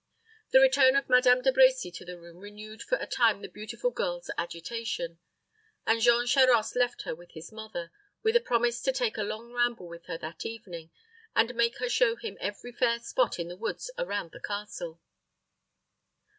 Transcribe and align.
The 0.49 0.59
return 0.59 0.95
of 0.95 1.07
Madame 1.09 1.43
De 1.43 1.51
Brecy 1.51 1.93
to 1.93 2.03
the 2.03 2.17
room 2.17 2.37
renewed 2.37 2.81
for 2.81 2.97
a 2.97 3.05
time 3.05 3.43
the 3.43 3.47
beautiful 3.47 3.91
girl's 3.91 4.31
agitation; 4.35 5.19
and 5.85 6.01
Jean 6.01 6.25
Charost 6.25 6.75
left 6.75 7.03
her 7.03 7.13
with 7.13 7.33
his 7.33 7.51
mother, 7.51 7.91
with 8.23 8.35
a 8.35 8.39
promise 8.41 8.81
to 8.81 8.91
take 8.91 9.17
a 9.19 9.23
long 9.23 9.53
ramble 9.53 9.87
with 9.87 10.07
her 10.07 10.17
that 10.17 10.43
evening, 10.43 10.89
and 11.35 11.53
make 11.53 11.77
her 11.77 11.87
show 11.87 12.15
him 12.15 12.35
every 12.41 12.71
fair 12.71 12.97
spot 12.97 13.37
in 13.37 13.47
the 13.47 13.55
woods 13.57 13.91
around 13.95 14.31
the 14.31 14.41
castle. 14.41 14.99